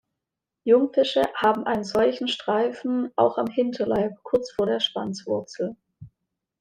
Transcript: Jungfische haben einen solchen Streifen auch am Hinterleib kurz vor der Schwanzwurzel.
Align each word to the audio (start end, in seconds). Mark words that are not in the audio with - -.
Jungfische 0.63 1.31
haben 1.35 1.67
einen 1.67 1.83
solchen 1.83 2.27
Streifen 2.27 3.11
auch 3.15 3.37
am 3.37 3.45
Hinterleib 3.45 4.17
kurz 4.23 4.49
vor 4.51 4.65
der 4.65 4.79
Schwanzwurzel. 4.79 5.75